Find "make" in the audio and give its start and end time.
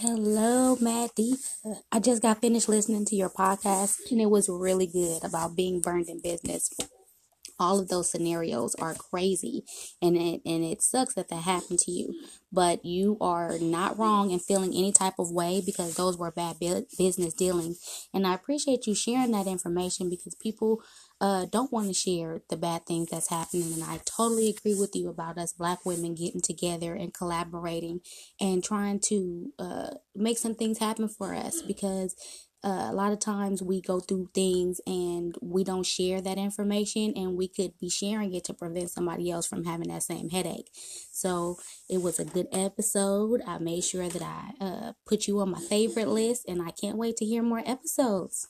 30.14-30.38